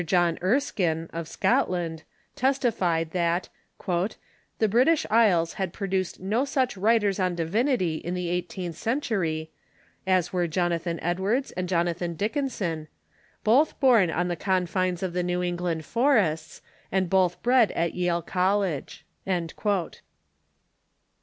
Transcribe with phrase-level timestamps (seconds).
[0.03, 2.01] John Erskine, of Scotland,
[2.35, 3.49] testified that
[3.85, 9.51] "the British isles had produced no such writers on divinity in the eighteenth century"
[10.07, 12.87] as were Jonathan Edwards and Jonathan Dickinson—
[13.43, 18.23] "both born on the confines of the New England forests, and both bred at Yale
[18.23, 19.05] College."!